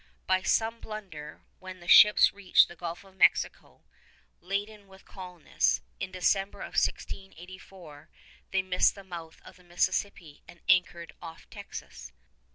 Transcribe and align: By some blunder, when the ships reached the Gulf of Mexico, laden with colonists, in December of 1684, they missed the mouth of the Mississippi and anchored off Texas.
By 0.25 0.41
some 0.41 0.79
blunder, 0.79 1.43
when 1.59 1.79
the 1.79 1.87
ships 1.87 2.33
reached 2.33 2.67
the 2.67 2.75
Gulf 2.75 3.03
of 3.03 3.15
Mexico, 3.15 3.83
laden 4.39 4.87
with 4.87 5.05
colonists, 5.05 5.81
in 5.99 6.11
December 6.11 6.61
of 6.61 6.73
1684, 6.73 8.09
they 8.49 8.63
missed 8.63 8.95
the 8.95 9.03
mouth 9.03 9.39
of 9.45 9.57
the 9.57 9.63
Mississippi 9.63 10.41
and 10.47 10.59
anchored 10.67 11.13
off 11.21 11.47
Texas. 11.51 12.11